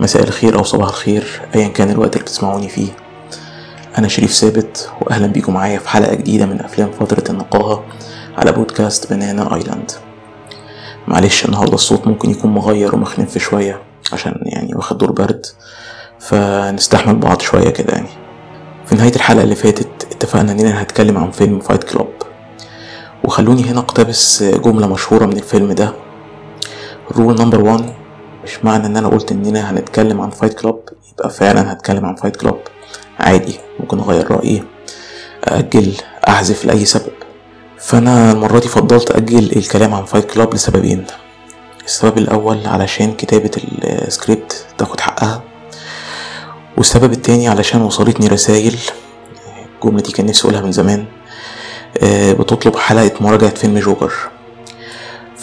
[0.00, 2.88] مساء الخير أو صباح الخير أيا كان الوقت اللي بتسمعوني فيه.
[3.98, 7.84] أنا شريف ثابت وأهلا بيكم معايا في حلقة جديدة من أفلام فترة النقاهة
[8.38, 9.92] على بودكاست Banana Island.
[11.08, 13.82] معلش النهاردة الصوت ممكن يكون مغير ومخنف شوية
[14.12, 15.46] عشان يعني واخد دور برد.
[16.20, 18.08] فنستحمل بعض شوية كده يعني.
[18.86, 22.08] في نهاية الحلقة اللي فاتت اتفقنا إننا هنتكلم عن فيلم Fight Club
[23.24, 25.92] وخلوني هنا أقتبس جملة مشهورة من الفيلم ده.
[27.16, 27.92] Rule number one
[28.46, 30.80] مش معنى إن أنا قلت إننا هنتكلم عن Fight Club
[31.12, 32.58] يبقى فعلا هتكلم عن Fight Club
[33.20, 34.62] عادي ممكن أغير رأيي
[35.44, 35.94] أجل
[36.28, 37.12] أحذف لأي سبب.
[37.78, 41.06] فأنا المرة دي فضلت أجل الكلام عن Fight Club لسببين.
[41.84, 43.50] السبب الأول علشان كتابة
[43.84, 45.42] السكريبت تاخد حقها
[46.76, 48.78] والسبب التاني علشان وصلتني رسايل
[49.84, 51.04] الجملة دي كان نفسي أقولها من زمان
[52.38, 54.12] بتطلب حلقة مراجعة فيلم جوكر.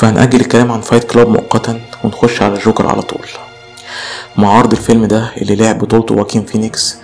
[0.03, 3.27] فهنأجل الكلام عن Fight Club مؤقتا ونخش على جوكر على طول.
[4.37, 6.97] مع عرض الفيلم ده اللي لعب بطولته واكين فينيكس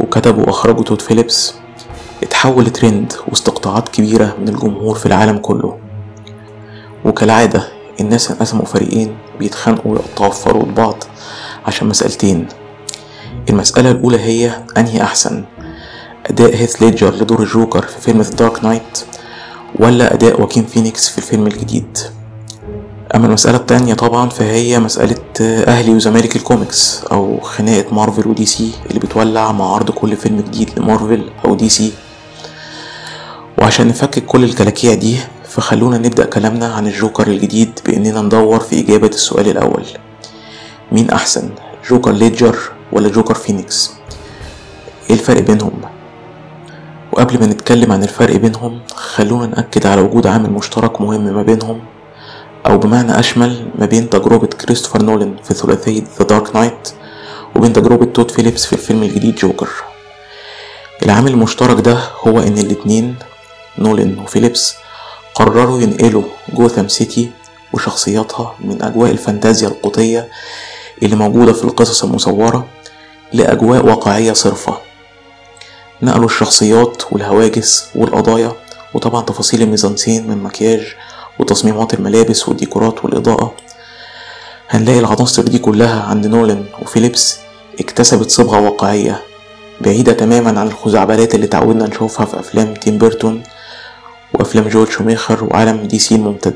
[0.00, 1.54] وكتبه وأخرجه تود فيليبس
[2.22, 5.78] اتحول لترند واستقطاعات كبيرة من الجمهور في العالم كله.
[7.04, 7.68] وكالعادة
[8.00, 11.04] الناس انقسموا فريقين بيتخانقوا ويقطعوا في فروة بعض
[11.66, 12.48] عشان مسألتين.
[13.50, 15.44] المسألة الأولى هي أنهي أحسن
[16.26, 18.98] أداء هيث ليدجر لدور الجوكر في فيلم The Dark Knight
[19.78, 21.98] ولا أداء واكين فينيكس في الفيلم الجديد؟
[23.14, 29.00] أما المسألة التانية طبعا فهي مسألة أهلي وزمالك الكوميكس أو خناقة مارفل ودي سي اللي
[29.00, 31.92] بتولع مع عرض كل فيلم جديد لمارفل أو دي سي
[33.58, 35.16] وعشان نفكك كل الكلاكيع دي
[35.48, 39.84] فخلونا نبدأ كلامنا عن الجوكر الجديد بإننا ندور في إجابة السؤال الأول.
[40.92, 41.50] مين أحسن
[41.90, 42.56] جوكر ليدجر
[42.92, 43.90] ولا جوكر فينيكس؟
[45.10, 45.72] إيه الفرق بينهم؟
[47.12, 51.80] وقبل ما نتكلم عن الفرق بينهم خلونا نأكد على وجود عامل مشترك مهم ما بينهم.
[52.66, 56.88] أو بمعنى أشمل ما بين تجربة كريستوفر نولان في ثلاثية The Dark Knight
[57.56, 59.68] وبين تجربة تود فيليبس في الفيلم الجديد جوكر.
[61.02, 63.14] العامل المشترك ده هو إن الاتنين
[63.78, 64.74] نولان وفيليبس
[65.34, 66.22] قرروا ينقلوا
[66.54, 67.30] جوثام سيتي
[67.72, 70.28] وشخصياتها من أجواء الفانتازيا القوطية
[71.02, 72.66] اللي موجودة في القصص المصورة
[73.32, 74.78] لأجواء واقعية صرفة.
[76.02, 78.52] نقلوا الشخصيات والهواجس والقضايا
[78.94, 80.82] وطبعا تفاصيل الميزانسين من مكياج
[81.38, 83.54] وتصميمات الملابس والديكورات والإضاءة.
[84.70, 87.38] هنلاقي العناصر دي كلها عند نولان وفيليبس
[87.80, 89.22] اكتسبت صبغة واقعية
[89.80, 93.42] بعيدة تماما عن الخزعبلات اللي تعودنا نشوفها في أفلام تيم بيرتون
[94.34, 96.54] وأفلام جويل شوماخر وعالم دي سي الممتد.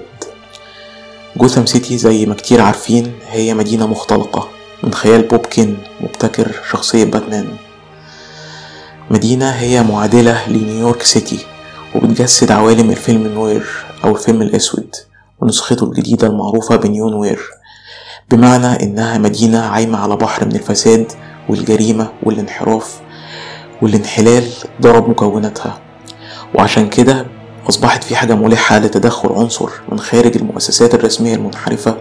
[1.36, 4.48] جوثام سيتي زي ما كتير عارفين هي مدينة مختلقة
[4.82, 7.48] من خيال بوب كين مبتكر شخصية باتمان.
[9.10, 11.38] مدينة هي معادلة لنيويورك سيتي
[11.94, 13.66] وبتجسد عوالم الفيلم noir.
[14.04, 14.94] أو الفيلم الأسود
[15.40, 17.40] ونسخته الجديدة المعروفة ب neo noir
[18.30, 21.12] بمعنى إنها مدينة عايمة على بحر من الفساد
[21.48, 23.00] والجريمة والانحراف
[23.82, 24.44] والانحلال
[24.82, 25.78] ضرب مكوناتها.
[26.54, 27.26] وعشان كده
[27.68, 31.96] أصبحت في حاجة ملحة لتدخل عنصر من خارج المؤسسات الرسمية المنحرفة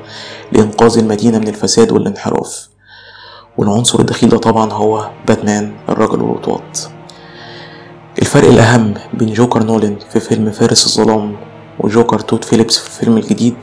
[0.51, 2.69] لإنقاذ المدينة من الفساد والانحراف.
[3.57, 6.89] والعنصر الدخيل ده طبعا هو باتمان الرجل الوطواط
[8.21, 11.37] الفرق الأهم بين جوكر نولان في فيلم فارس الظلام
[11.83, 13.55] وجوكر تود فيليبس في الفيلم الجديد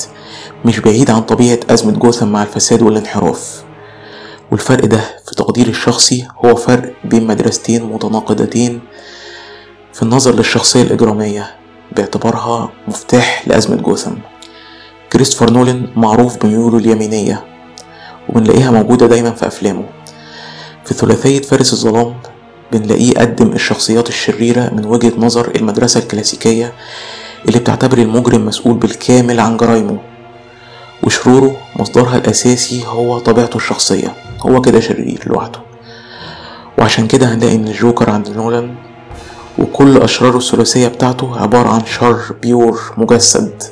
[0.64, 3.62] مش بعيد عن طبيعة أزمة جوثام مع الفساد والانحراف.
[4.50, 8.80] والفرق ده في تقديري الشخصي هو فرق بين مدرستين متناقضتين
[9.92, 11.54] في النظر للشخصية الإجرامية
[11.96, 14.18] باعتبارها مفتاح لأزمة جوثام
[15.12, 17.44] كريستوفر نولان معروف بميوله اليمينية
[18.28, 19.84] وبنلاقيها موجودة دايما في أفلامه.
[20.84, 22.14] في ثلاثية فارس الظلام
[22.72, 26.72] بنلاقيه قدم الشخصيات الشريرة من وجهة نظر المدرسة الكلاسيكية
[27.49, 29.99] اللي بتعتبر المجرم مسؤول بالكامل عن جرايمه
[31.03, 35.59] وشروره مصدرها الأساسي هو طبيعته الشخصية هو كده شرير لوحده.
[36.78, 38.75] وعشان كده هنلاقي إن الجوكر عند نولان
[39.59, 43.62] وكل أشراره الثلاثية بتاعته عبارة عن شر pure مجسد.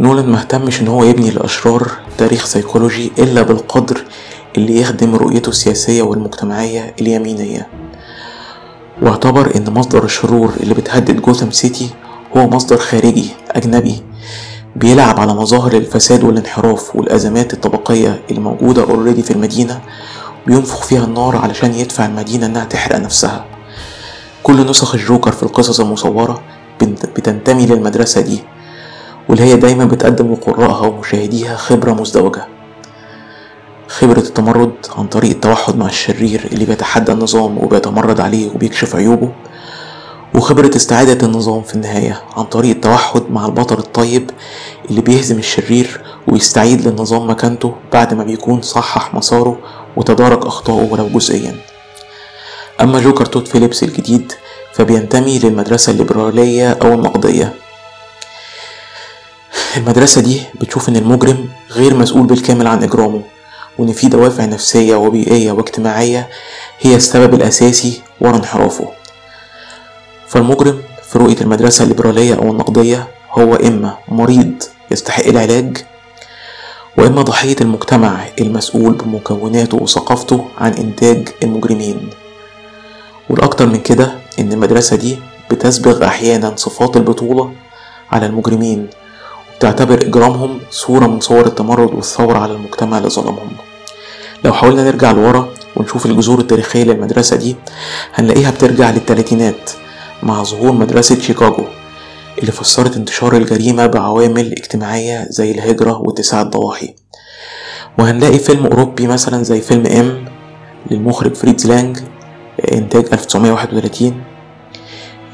[0.00, 4.04] نولان مهتمش إن هو يبني للأشرار تاريخ سيكولوجي إلا بالقدر
[4.56, 7.66] اللي يخدم رؤيته السياسية والمجتمعية اليمينية.
[9.02, 11.90] واعتبر إن مصدر الشرور اللي بتهدد جوثام سيتي
[12.36, 14.02] هو مصدر خارجي أجنبي
[14.76, 19.80] بيلعب على مظاهر الفساد والانحراف والأزمات الطبقية اللي موجودة اوريدي في المدينة
[20.48, 23.44] وينفخ فيها النار علشان يدفع المدينة إنها تحرق نفسها.
[24.42, 26.42] كل نسخ الجوكر في القصص المصورة
[27.16, 28.40] بتنتمي للمدرسة دي
[29.28, 32.46] واللي هي دايما بتقدم لقراءها ومشاهديها خبرة مزدوجة.
[33.88, 39.32] خبرة التمرد عن طريق التوحد مع الشرير اللي بيتحدى النظام وبيتمرد عليه وبيكشف عيوبه.
[40.34, 44.30] وخبرة استعادة النظام في النهاية عن طريق التوحد مع البطل الطيب
[44.90, 49.58] اللي بيهزم الشرير ويستعيد للنظام مكانته بعد ما بيكون صحح مساره
[49.96, 51.56] وتدارك أخطائه ولو جزئيا.
[52.80, 54.32] أما جوكر توت فيليبس الجديد
[54.74, 57.54] فبينتمي للمدرسة الليبرالية أو النقدية.
[59.76, 63.22] المدرسة دي بتشوف إن المجرم غير مسؤول بالكامل عن إجرامه
[63.78, 66.28] وإن في دوافع نفسية وبيئية واجتماعية
[66.80, 68.88] هي السبب الأساسي ورا انحرافه.
[70.32, 75.76] فالمجرم في رؤية المدرسة الليبرالية أو النقدية هو إما مريض يستحق العلاج
[76.98, 82.10] وإما ضحية المجتمع المسؤول بمكوناته وثقافته عن إنتاج المجرمين.
[83.30, 85.18] والأكتر من كده إن المدرسة دي
[85.50, 87.52] بتسبغ أحيانا صفات البطولة
[88.12, 88.88] على المجرمين
[89.56, 93.50] وتعتبر إجرامهم صورة من صور التمرد والثورة على المجتمع اللي ظلمهم.
[94.44, 97.56] لو حاولنا نرجع لورا ونشوف الجذور التاريخية للمدرسة دي
[98.14, 99.70] هنلاقيها بترجع للتلاتينات
[100.22, 101.64] مع ظهور مدرسة شيكاغو
[102.38, 106.94] اللي فسرت انتشار الجريمة بعوامل اجتماعية زي الهجرة واتساع الضواحي.
[107.98, 110.24] وهنلاقي فيلم أوروبي مثلا زي فيلم M
[110.90, 111.98] للمخرج فريتز لانج
[112.72, 114.22] إنتاج 1931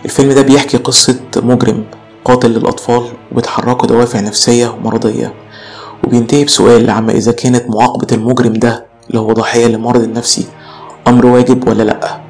[0.04, 1.84] الفيلم ده بيحكي قصة مجرم
[2.24, 3.02] قاتل للأطفال
[3.32, 5.34] وبتحركه دوافع نفسية ومرضية.
[6.04, 10.46] وبينتهي بسؤال عما إذا كانت معاقبة المجرم ده اللي هو ضحية للمرض النفسي
[11.08, 12.27] أمر واجب ولا لأ؟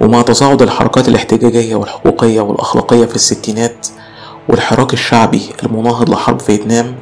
[0.00, 3.86] ومع تصاعد الحركات الاحتجاجية والحقوقية والأخلاقية في الستينات
[4.48, 6.96] والحراك الشعبي المناهض لحرب فيتنام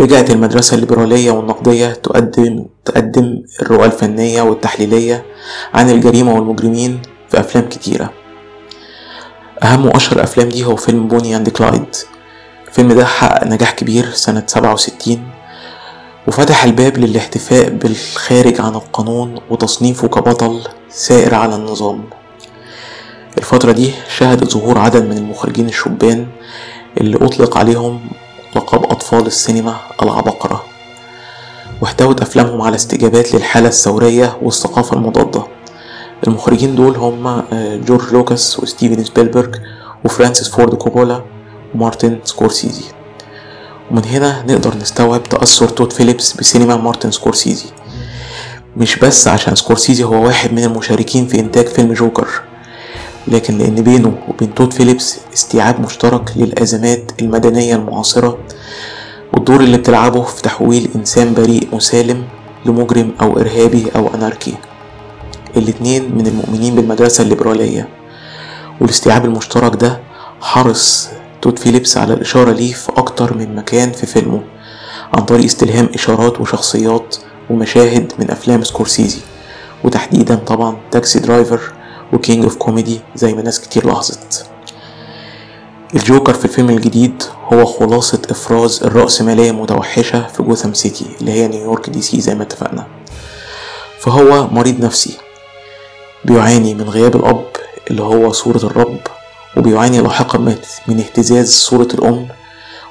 [0.00, 5.24] رجعت المدرسة الليبرالية والنقدية تقدم تقدم الرؤى الفنية والتحليلية
[5.74, 8.10] عن الجريمة والمجرمين في أفلام كتيرة.
[9.62, 11.96] أهم وأشهر أفلام دي هو فيلم بوني أند كلايد.
[12.68, 15.28] الفيلم ده حقق نجاح كبير سنة سبعة وستين.
[16.26, 20.60] وفتح الباب للاحتفاء بالخارج عن القانون وتصنيفه كبطل
[20.90, 22.04] سائر على النظام.
[23.38, 26.26] الفترة دي شهدت ظهور عدد من المخرجين الشبان
[27.00, 28.00] اللي أطلق عليهم
[28.56, 30.64] لقب أطفال السينما العبقرة
[31.82, 35.42] واحتوت أفلامهم على استجابات للحالة الثورية والثقافة المضادة.
[36.26, 37.42] المخرجين دول هم
[37.86, 39.56] جورج لوكاس وستيفن سبيلبرج
[40.04, 41.22] وفرانسيس فورد كوبولا
[41.74, 42.84] ومارتن سكورسيزي.
[43.90, 47.66] ومن هنا نقدر نستوعب تأثر تود فيليبس بسينما مارتن سكورسيزي.
[48.76, 52.28] مش بس عشان سكورسيزي هو واحد من المشاركين في إنتاج فيلم جوكر
[53.28, 58.38] لكن لأن بينه وبين تود فيليبس استيعاب مشترك للأزمات المدنية المعاصرة
[59.32, 62.24] والدور اللي بتلعبه في تحويل إنسان بريء مسالم
[62.66, 64.54] لمجرم أو إرهابي أو أناركي.
[65.56, 67.88] الاتنين من المؤمنين بالمدرسة الليبرالية.
[68.80, 70.00] والاستيعاب المشترك ده
[70.40, 71.08] حرص
[71.42, 74.42] تود فيليبس على الإشارة ليه في أكتر من مكان في فيلمه
[75.14, 77.16] عن طريق استلهام إشارات وشخصيات
[77.50, 79.20] ومشاهد من أفلام سكورسيزي
[79.84, 81.60] وتحديدا طبعا Taxi Driver
[82.12, 84.46] و King of Comedy زي ما ناس كتير لاحظت.
[85.94, 91.90] الجوكر في الفيلم الجديد هو خلاصة إفراز الرأسمالية المتوحشة في جوثام سيتي اللي هي نيويورك
[91.90, 92.86] دي سي زي ما اتفقنا.
[94.00, 95.16] فهو مريض نفسي
[96.24, 97.46] بيعاني من غياب الأب
[97.90, 98.96] اللي هو صورة الرب
[99.56, 100.38] وبيعاني لاحقا
[100.88, 102.28] من اهتزاز صورة الأم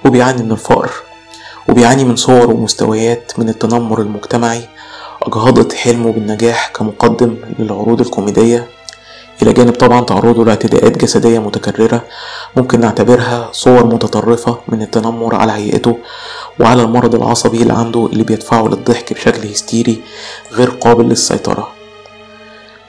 [0.06, 0.92] وبيعاني من الفقر
[1.70, 4.70] وبيعاني من صور ومستويات من التنمر المجتمعي
[5.24, 8.68] أجهضت حلمه بالنجاح كمقدم للعروض الكوميدية.
[9.42, 12.02] إلى جانب طبعا تعرضه لاعتداءات جسدية متكررة
[12.56, 15.98] ممكن نعتبرها صور متطرفة من التنمر على هيئته
[16.60, 20.02] وعلى المرض العصبي اللي عنده اللي بيدفعه للضحك بشكل هستيري
[20.52, 21.72] غير قابل للسيطرة.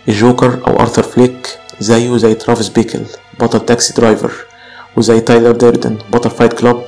[0.09, 3.01] الجوكر أو أرثر فليك زيه زي ترافيس بيكل
[3.41, 4.33] بطل Taxi Driver
[4.97, 6.85] وزي تايلر ديردن بطل Fight Club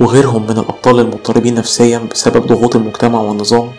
[0.00, 3.72] وغيرهم من الأبطال المضطربين نفسيا بسبب ضغوط المجتمع والنظام.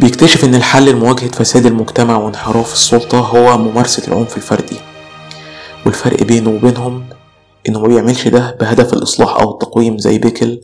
[0.00, 4.76] بيكتشف إن الحل لمواجهة فساد المجتمع وانحراف السلطة هو ممارسة العنف الفردي.
[5.86, 7.04] والفرق بينه وبينهم
[7.68, 10.60] إنه ما بيعملش ده بهدف الإصلاح أو التقويم زي بيكل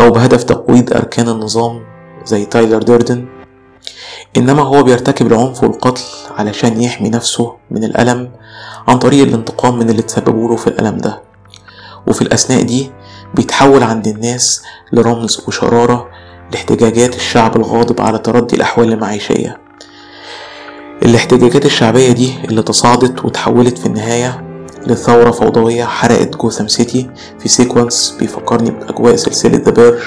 [0.00, 1.84] أو بهدف تقويض أركان النظام
[2.24, 3.26] زي تايلر ديردن
[4.36, 6.02] إنما هو بيرتكب العنف والقتل
[6.38, 8.30] علشان يحمي نفسه من الألم
[8.88, 11.22] عن طريق الانتقام من اللي تسببوله في الألم ده.
[12.06, 12.90] وفي الأثناء دي
[13.34, 14.62] بيتحول عند الناس
[14.92, 16.08] لرمز وشرارة
[16.52, 19.58] لاحتجاجات الشعب الغاضب على تردي الأحوال المعيشية.
[21.02, 24.42] الاحتجاجات الشعبية دي اللي تصاعدت وتحولت في النهاية
[24.86, 30.00] لثورة فوضوية حرقت جوثام سيتي في sequence بيفكرني بأجواء سلسلة The Purge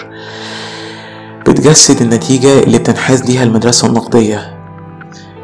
[1.48, 4.60] بتجسد النتيجة اللي بتنحاز ليها المدرسة النقدية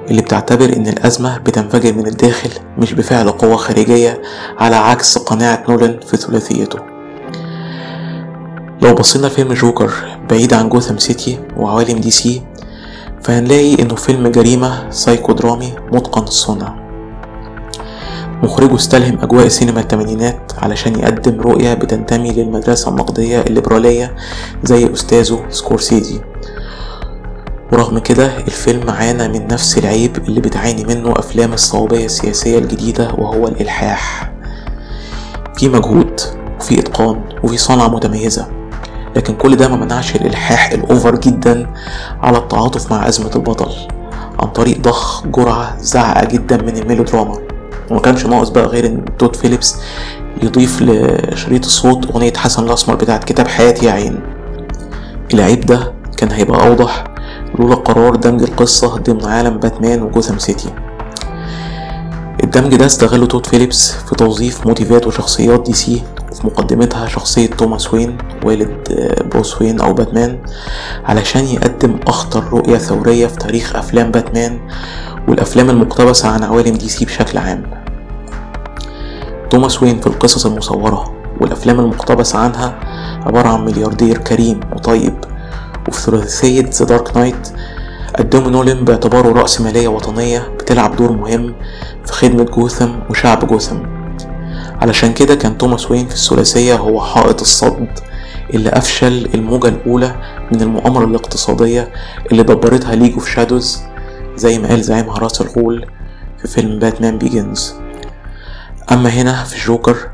[0.09, 4.21] اللي بتعتبر إن الأزمة بتنفجر من الداخل مش بفعل قوة خارجية
[4.57, 6.79] على عكس قناعة نولان في ثلاثيته.
[8.81, 9.91] لو بصينا لفيلم جوكر
[10.29, 12.41] بعيد عن جوثام سيتي وعوالم دي سي
[13.23, 16.84] فهنلاقي إنه فيلم جريمة سايكو درامي متقن الصنع.
[18.43, 24.15] مخرجه استلهم أجواء سينما التمانينات علشان يقدم رؤية بتنتمي للمدرسة النقدية الليبرالية
[24.63, 26.21] زي أستاذه سكورسيزي.
[27.71, 33.47] ورغم كده الفيلم عانى من نفس العيب اللي بتعاني منه أفلام الصوابية السياسية الجديدة وهو
[33.47, 34.31] الإلحاح.
[35.57, 36.21] في مجهود
[36.59, 38.47] وفي إتقان وفي صنعة متميزة.
[39.15, 41.73] لكن كل ده ما منعش الإلحاح الأوفر جدا
[42.21, 43.71] على التعاطف مع أزمة البطل
[44.39, 47.54] عن طريق ضخ جرعة زاعقة جدا من الميلودراما.
[47.91, 49.75] وما كانش ناقص بقى غير إن تود فيليبس
[50.43, 54.19] يضيف لشريط الصوت أغنية حسن الأسمر بتاعت كتاب حياتي يا عين.
[55.33, 57.03] العيب ده كان هيبقى أوضح
[57.59, 60.69] لولا قرار دمج القصة ضمن عالم باتمان وجوثام سيتي.
[62.43, 67.93] الدمج ده استغله تود فيليبس في توظيف موتيفات وشخصيات دي سي وفي مقدمتها شخصية توماس
[67.93, 68.87] وين والد
[69.31, 70.39] بروس وين أو باتمان
[71.05, 74.59] علشان يقدم أخطر رؤية ثورية في تاريخ أفلام باتمان
[75.27, 77.63] والأفلام المقتبسة عن عوالم دي سي بشكل عام.
[79.49, 82.79] توماس وين في القصص المصورة والأفلام المقتبسة عنها
[83.25, 85.13] عبارة عن ملياردير كريم وطيب.
[85.87, 87.47] وفي ثلاثية The Dark Knight
[88.19, 91.55] قدمه نولان باعتباره رأسمالية وطنية بتلعب دور مهم
[92.05, 93.77] في خدمة جوثم وشعب جوثم.
[94.81, 97.87] علشان كده كان توماس وين في الثلاثية هو حائط الصد
[98.53, 100.15] اللي أفشل الموجة الأولى
[100.51, 101.89] من المؤامرة الاقتصادية
[102.31, 103.81] اللي دبرتها League of Shadows
[104.35, 105.85] زي ما قال زعيمها راس الغول
[106.37, 107.73] في فيلم Batman Begins
[108.91, 110.09] أما هنا في الجوكر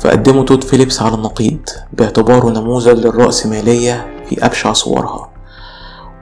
[0.00, 5.30] فقدمه تود فيليبس على النقيض باعتباره نموذج للرأسمالية في أبشع صورها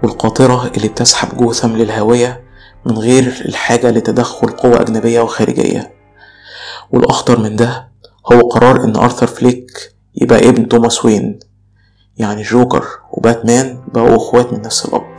[0.03, 2.45] والقاطرة اللي بتسحب جوثم للهاوية
[2.87, 5.93] من غير الحاجة لتدخل قوة أجنبية وخارجية.
[6.91, 7.89] والأخطر من ده
[8.33, 11.39] هو قرار إن أرثر فليك يبقى ابن توماس وين
[12.17, 15.17] يعني جوكر وباتمان بقوا أخوات من نفس الأب.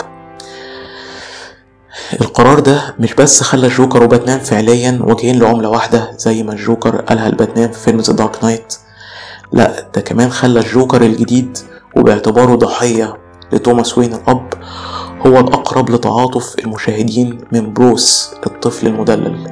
[2.22, 7.30] القرار ده مش بس خلى الجوكر وباتمان فعليا وجهين لعملة واحدة زي ما الجوكر قالها
[7.30, 8.74] لباتمان في فيلم The Dark Knight
[9.54, 11.58] لا ده كمان خلى الجوكر الجديد
[11.98, 13.18] وباعتباره ضحية
[13.54, 14.50] لتوماس وين الأب
[15.28, 19.48] هو الأقرب لتعاطف المشاهدين من بروس الطفل المدلل.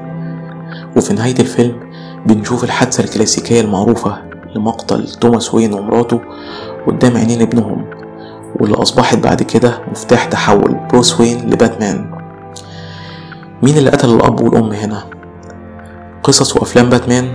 [0.97, 1.79] وفي نهاية الفيلم
[2.25, 4.17] بنشوف الحادثة الكلاسيكية المعروفة
[4.55, 6.21] لمقتل توماس وين ومراته
[6.87, 7.85] قدام عينين ابنهم
[8.59, 12.12] واللي أصبحت بعد كده مفتاح تحول بروس وين لباتمان.
[13.63, 15.03] مين اللي قتل الأب والأم هنا؟
[16.23, 17.27] قصص وأفلام باتمان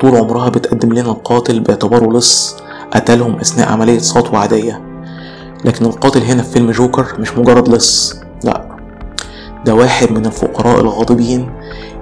[0.00, 2.56] طول عمرها بتقدم لنا القاتل باعتباره لص
[2.92, 4.82] قتلهم أثناء عملية سطو عادية
[5.64, 8.68] لكن القاتل هنا في فيلم جوكر مش مجرد لص لأ.
[9.64, 11.50] ده واحد من الفقراء الغاضبين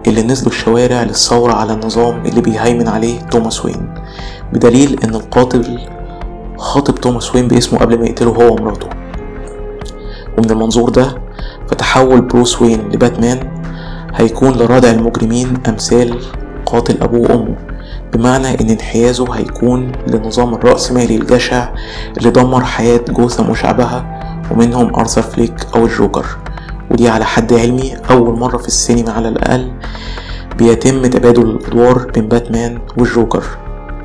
[0.06, 3.94] اللي نزلوا الشوارع للثورة على النظام اللي بيهيمن عليه توماس وين.
[4.52, 5.78] بدليل إن القاتل
[6.58, 8.86] خاطب توماس وين باسمه قبل ما يقتله هو ومراته.
[10.38, 11.14] ومن المنظور ده
[11.68, 13.59] فتحول بروس وين لباتمان
[14.14, 16.18] هيكون لردع المجرمين أمثال
[16.66, 17.56] قاتل أبوه وأمه
[18.12, 21.68] بمعنى إن انحيازه هيكون للنظام الرأسمالي الجشع
[22.18, 26.26] اللي دمر حياة جوثام وشعبها ومنهم أرثر فليك أو الجوكر.
[26.90, 29.70] ودي على حد علمي أول مرة في السينما على الأقل
[30.58, 33.44] بيتم تبادل الأدوار بين باتمان والجوكر.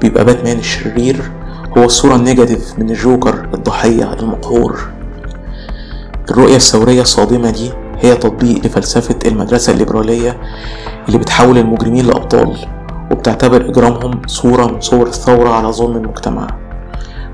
[0.02, 1.32] بيبقى باتمان الشرير
[1.78, 4.80] هو الصورة ال negative من الجوكر الضحية المقهور.
[6.32, 10.38] الرؤية الثورية الصادمة دي هي تطبيق لفلسفة المدرسة الليبرالية
[11.08, 12.58] اللي بتحول المجرمين لأبطال
[13.12, 16.48] وبتعتبر إجرامهم صورة من صور الثورة على ظلم المجتمع.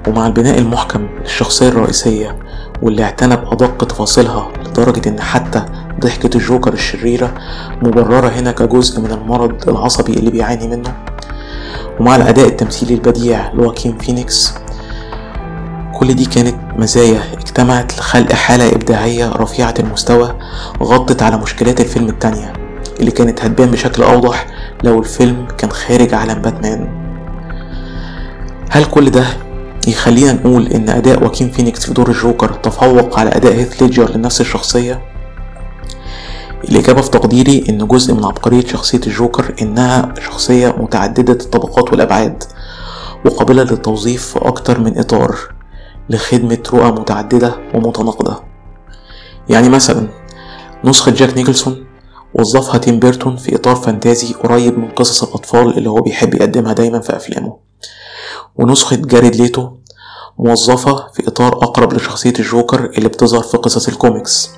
[0.07, 2.39] ومع البناء المحكم للشخصية الرئيسية
[2.81, 5.65] واللي اعتنى بأدق تفاصيلها لدرجة إن حتى
[5.99, 7.33] ضحكة الجوكر الشريرة
[7.81, 10.93] مبررة هنا كجزء من المرض العصبي اللي بيعاني منه.
[11.99, 14.53] ومع الأداء التمثيلي البديع لواكين فينيكس
[16.01, 17.21] كل دي كانت مزايا.
[17.33, 20.35] اجتمعت لخلق حالة إبداعية رفيعة المستوى
[20.83, 22.53] غطت على مشكلات الفيلم التانية
[22.99, 24.45] اللي كانت هتبان بشكل أوضح
[24.83, 26.89] لو الفيلم كان خارج عالم باتمان.
[28.69, 29.25] هل كل ده
[29.87, 34.41] يخلينا نقول إن أداء واكين فينيكس في دور الجوكر تفوق على أداء هيث ليدجر لنفس
[34.41, 35.01] الشخصية؟
[36.69, 42.43] الإجابة في تقديري إن جزء من عبقرية شخصية الجوكر إنها شخصية متعددة الطبقات والأبعاد
[43.25, 45.60] وقابلة للتوظيف في أكتر من إطار.
[46.09, 48.43] لخدمة رؤى متعددة ومتناقضة.
[49.49, 50.07] يعني مثلا
[50.83, 51.85] نسخة جاك نيكلسون
[52.33, 56.99] وظفها تيم بيرتون في إطار فانتازي قريب من قصص الأطفال اللي هو بيحب يقدمها دايما
[56.99, 57.57] في أفلامه.
[58.55, 59.69] ونسخة جاريد ليتو
[60.39, 64.49] موظفة في إطار أقرب لشخصية الجوكر اللي بتظهر في قصص الكوميكس.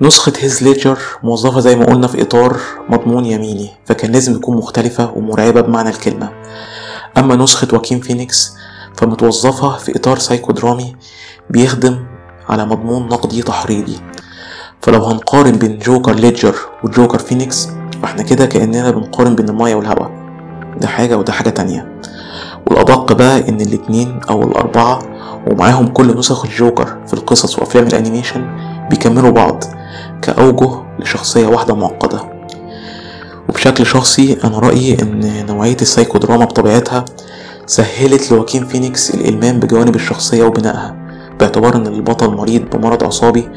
[0.00, 5.12] نسخة هيث ليدجر موظفة زي ما قلنا في إطار مضمون يميني فكان لازم تكون مختلفة
[5.16, 6.32] ومرعبة بمعنى الكلمة.
[7.16, 8.56] أما نسخة واكين فينيكس
[8.96, 10.96] فمتوظفة في إطار سايكو درامي
[11.50, 11.96] بيخدم
[12.48, 14.00] على مضمون نقدي تحريضي.
[14.82, 17.68] فلو هنقارن بين جوكر ليدجر وجوكر فينيكس
[18.02, 20.10] فإحنا كده كأننا بنقارن بين المية والهواء.
[20.80, 22.00] ده حاجة وده حاجة تانية.
[22.70, 25.02] والأدق بقى إن الاتنين أو الأربعة
[25.46, 28.46] ومعاهم كل نسخ الجوكر في القصص وأفلام ال animation
[28.90, 29.64] بيكملوا بعض
[30.22, 32.20] كأوجه لشخصية واحدة معقدة.
[33.48, 37.04] وبشكل شخصي أنا رأيي إن نوعية السايكو دراما بطبيعتها
[37.66, 40.96] سهلت لواكين فينيكس الإلمام بجوانب الشخصية وبنائها
[41.40, 43.48] باعتبار إن البطل مريض بمرض عصابي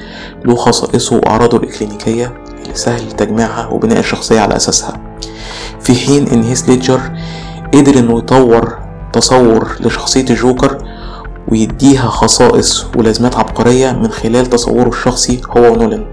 [0.46, 5.02] له خصائصه وأعراضه الإكلينيكية اللي سهل تجميعها وبناء الشخصية على أساسها.
[5.82, 7.02] في حين إن هيث ليدجر
[7.74, 8.78] قدر إنه يطور
[9.14, 10.78] تصور لشخصية الجوكر
[11.48, 16.06] ويديها خصائص ولازمات عبقرية من خلال تصوره الشخصي هو ونولان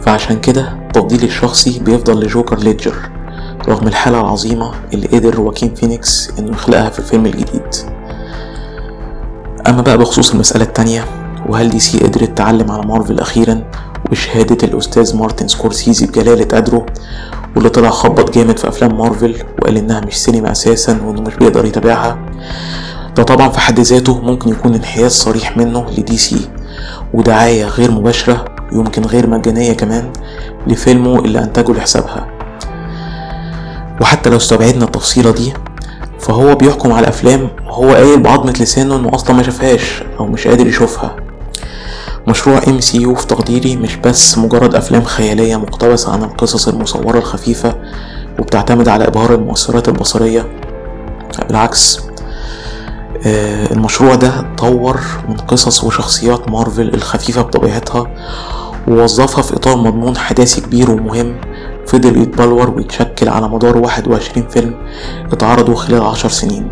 [0.00, 2.94] فعشان كده تفضيلي الشخصي بيفضل لجوكر ليدجر.
[3.68, 7.62] رغم الحالة العظيمة اللي قدر واكين فينيكس إنه يخلقها في الفيلم الجديد.
[9.68, 11.04] أما بقى بخصوص المسألة التانية
[11.48, 13.62] وهل DC قدرت تعلم على مارفل أخيرا
[14.12, 16.86] بشهادة الأستاذ مارتن سكورسيزي بجلالة قدره؟
[17.56, 21.64] واللي طلع خبط جامد في أفلام مارفل وقال إنها مش سينما أساسا وإنه مش بيقدر
[21.64, 22.18] يتابعها.
[23.16, 26.48] ده طبعا في حد ذاته ممكن يكون انحياز صريح منه ل DC
[27.14, 30.12] ودعاية غير مباشرة يمكن غير مجانية كمان
[30.66, 32.31] لفيلمه اللي أنتجه لحسابها.
[34.02, 35.52] وحتى لو استبعدنا التفصيلة دي
[36.18, 40.66] فهو بيحكم على الأفلام وهو قايل بعضمة لسانه إنه أصلا ما شافهاش أو مش قادر
[40.66, 41.16] يشوفها.
[42.28, 47.76] مشروع MCU في تقديري مش بس مجرد أفلام خيالية مقتبسة عن القصص المصورة الخفيفة
[48.38, 50.46] وبتعتمد على إبهار المؤثرات البصرية
[51.48, 52.00] بالعكس.
[53.72, 58.06] المشروع ده طور من قصص وشخصيات مارفل الخفيفة بطبيعتها
[58.88, 61.34] ووظفها في إطار مضمون حداثي كبير ومهم.
[61.86, 64.74] فضل يتبلور ويتشكل على مدار 21 فيلم
[65.32, 66.68] اتعرضوا خلال عشر سنين.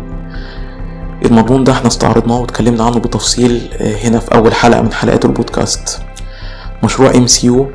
[1.25, 3.69] المضمون ده إحنا استعرضناه واتكلمنا عنه بتفصيل
[4.03, 6.01] هنا في أول حلقة من حلقات البودكاست.
[6.83, 7.67] مشروع MCU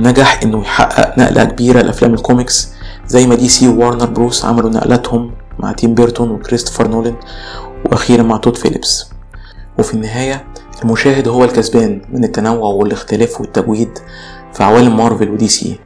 [0.00, 2.68] نجح إنه يحقق نقلة كبيرة لأفلام الكوميكس
[3.06, 7.14] زي ما DC و Warner Bros عملوا نقلاتهم مع تيم بيرتون وكريستوفر نولان
[7.84, 9.10] وأخيرا مع تود فيليبس.
[9.78, 10.44] وفي النهاية
[10.84, 13.98] المشاهد هو الكسبان من التنوع والاختلاف والتجويد
[14.52, 15.78] في عوالم مارفل و DC.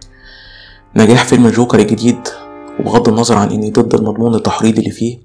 [0.97, 2.29] نجاح فيلم جوكر الجديد
[2.81, 5.19] وبغض النظر عن إني ضد المضمون التحريضي اللي فيه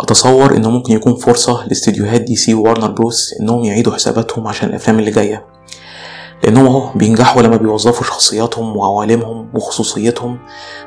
[0.00, 4.98] أتصور إنه ممكن يكون فرصة لاستديوهات DC و Warner Bros إنهم يعيدوا حساباتهم عشان الأفلام
[4.98, 5.44] اللي جاية.
[6.44, 10.38] لأنهم أهو بينجحوا لما بيوظفوا شخصياتهم وعوالمهم وخصوصيتهم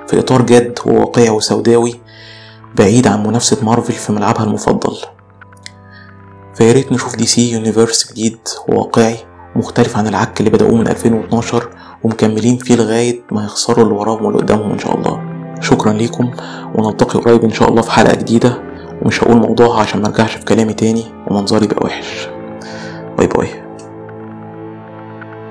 [0.07, 1.95] في إطار جاد وواقعي وسوداوي
[2.75, 4.97] بعيد عن منافسة مارفل في ملعبها المفضل.
[6.55, 8.37] فياريت نشوف DC Universe جديد
[8.69, 9.15] وواقعي
[9.55, 11.68] مختلف عن العك اللي بدأوه من 2012
[12.03, 15.21] ومكملين فيه لغاية ما يخسروا اللي وراهم واللي قدامهم إن شاء الله.
[15.61, 16.31] شكرا ليكم
[16.75, 18.61] ونلتقي قريب إن شاء الله في حلقة جديدة.
[19.01, 22.29] ومش هقول موضوعها عشان مرجعش في كلامي تاني ومنظري بقى وحش.
[23.17, 23.68] باي باي.